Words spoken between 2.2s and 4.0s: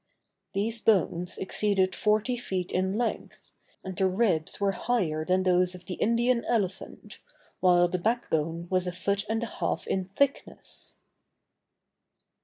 feet in length, and